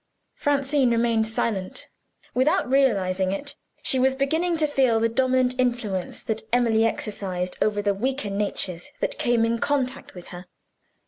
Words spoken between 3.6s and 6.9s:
she was beginning to feel the dominant influence that Emily